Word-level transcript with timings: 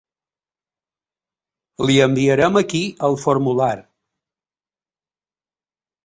Li 1.89 1.97
enviarem 2.05 2.57
aquí 2.61 2.81
el 3.09 3.17
formular. 3.25 3.73